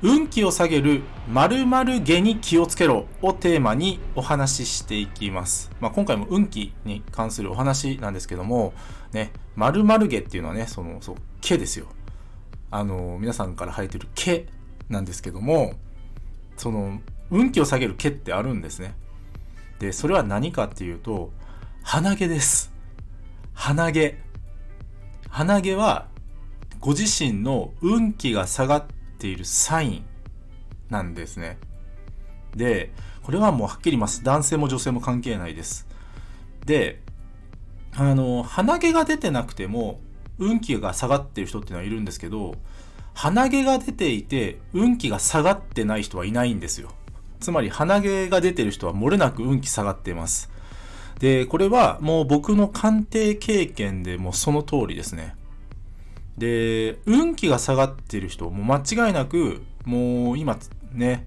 [0.00, 5.72] 運気を下げる〇〇下に気をつけろをテーマにお話ししていきます。
[5.80, 8.72] まあ、今回も運気に関するお話なんですけども、
[9.12, 11.86] ね、〇〇下っていうのはね、その、そう、毛ですよ。
[12.70, 14.46] あの、皆さんから生えてる毛
[14.88, 15.72] なんですけども、
[16.56, 18.94] その、運気を下げる毛ってあるんですね。
[19.80, 21.32] で、それは何かっていうと、
[21.82, 22.72] 鼻毛です。
[23.52, 24.16] 鼻毛。
[25.28, 26.06] 鼻毛は、
[26.78, 30.04] ご自身の運気が下がってているサイン
[30.90, 31.58] なんですね。
[32.56, 34.24] で、これはもうはっきり言います。
[34.24, 35.86] 男性も女性も関係ないです。
[36.64, 37.02] で、
[37.94, 40.00] あの、鼻毛が出てなくても、
[40.38, 42.54] 運気が下がってる人っていうのはいるんですけど、
[43.14, 46.90] 鼻毛が出ていて、運気が下がってない人はいないんですよ。
[47.40, 50.50] つまり、鼻毛が出てる人は漏れなく運気下がっています。
[51.18, 55.34] で、これはもう僕の鑑定経験でもその通りですね。
[56.38, 60.58] で、運気が下がってる人、もう間違いなく、もう今
[60.92, 61.26] ね、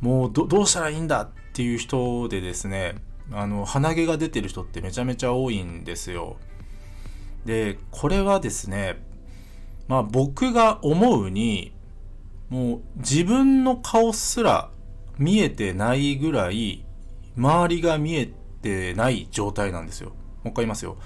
[0.00, 2.96] もうどうしたらいいんだっていう人でですね、
[3.32, 6.36] あの、鼻毛が出てる人ってめちゃめちゃ多いんですよ。
[7.44, 9.02] で、これはですね、
[9.88, 11.72] まあ僕が思うに、
[12.48, 14.70] もう自分の顔すら
[15.18, 16.84] 見えてないぐらい、
[17.36, 18.30] 周りが見え
[18.62, 20.10] てない状態なんですよ。
[20.10, 20.96] もう一回言いますよ。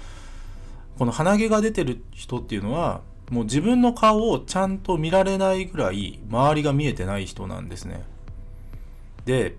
[0.97, 8.03] この鼻毛が出てる人っていうのは、もう自分の顔をちゃんと見られないぐらい周りが見えてない人なんですね。
[9.25, 9.55] で、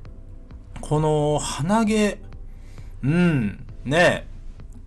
[0.81, 2.21] この鼻毛、
[3.03, 4.27] うん、ね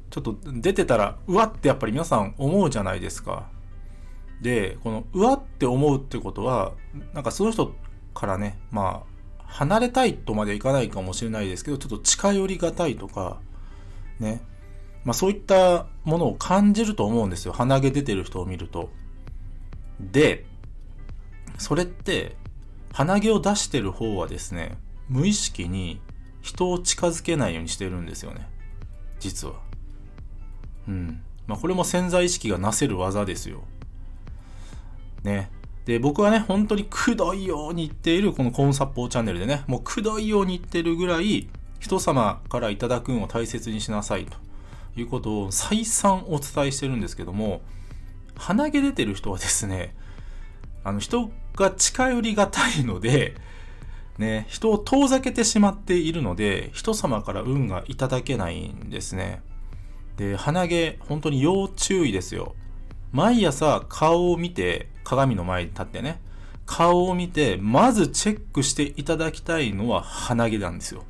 [0.09, 3.47] ちょっと出てたら、うわってやっぱり皆さん思うじゃないですか。
[4.41, 6.73] で、このうわって思うってことは、
[7.13, 7.73] なんかその人
[8.13, 9.03] からね、ま
[9.39, 13.39] あ、離れたいとまではいかないかもしれないですけど、ちょっと近寄りがたいとか、
[14.19, 14.41] ね、
[15.05, 17.53] まあそういったものを感じると思うんですよ。
[17.53, 18.89] 鼻毛出てる人を見ると。
[19.99, 20.45] で、
[21.57, 22.35] それって、
[22.93, 24.77] 鼻毛を出してる方はですね、
[25.09, 25.99] 無意識に
[26.41, 28.47] 人を近づけないようにしてるんですよね。
[29.19, 29.55] 実は。
[30.87, 31.21] うん。
[31.47, 33.63] まあこれも潜在意識がなせる技ですよ。
[35.23, 35.49] ね。
[35.85, 41.49] で、僕はね、本当にくどいように言っているこのコーンサッポーチャンネルでね、もうくどいように言ってるぐらい、
[41.79, 44.37] 人様からいただくんを大切にしなさいと。
[44.95, 47.61] いうことを再三お伝えしてるんですけども、
[48.35, 49.95] 鼻毛出てる人はですね、
[50.83, 53.35] あの人が近寄りがたいので、
[54.17, 59.41] ね、人を遠ざけてしまっているので、人様から運がいただけないんですね。
[60.17, 62.55] で、鼻毛、本当に要注意ですよ。
[63.11, 66.21] 毎朝顔を見て、鏡の前に立ってね、
[66.65, 71.03] 顔を見て、まずチェックしていただきたいのは鼻毛なんですよ。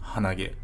[0.00, 0.54] 鼻毛。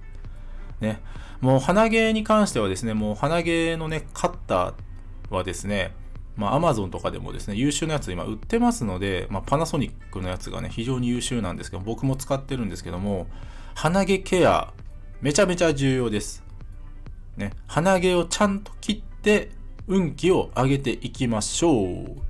[0.83, 1.01] ね。
[1.41, 5.95] もう鼻毛に関してはですね、もう鼻毛のね、カッターはですね、
[6.37, 13.27] まあ Amazon とかでもですね、優秀なやつ今売ってますので、まあパナソニックのやつがね、非常に優秀なんですけど、僕も使ってるんですけども、
[13.75, 14.73] 鼻毛ケア、
[15.21, 16.45] めちゃめちゃ重要です。
[17.37, 19.51] ね、鼻毛をちゃんと切って、
[19.89, 21.75] 運気を上げていきましょう。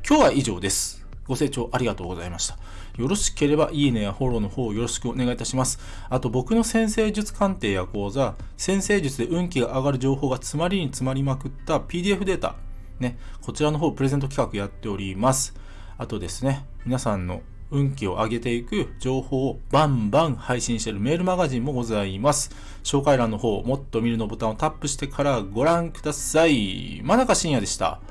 [0.08, 1.01] 今日は以上です。
[1.32, 2.58] ご清聴ありがとうございました。
[2.98, 5.78] よろしければいいねやフォローの方よろしくお願いいたします。
[6.10, 12.56] あと僕の先生術鑑定や講座、先生術で運気が上がる情報が詰まりに詰まりまくった PDF データ、
[13.00, 15.54] ね、こちらの方プレゼント企画やっております。
[15.96, 22.50] あとですね、皆さんの運気を上げていく情報をバンバン配信しているメールマガジンもございます。
[22.84, 27.00] 紹介欄の方、もっと見るのボタンをタップしてからご覧ください。
[27.02, 28.02] 真中信也でした。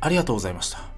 [0.00, 0.91] ありがとうございました。